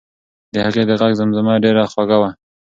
[0.53, 2.29] د هغې د غږ زمزمه ډېره خوږه وه.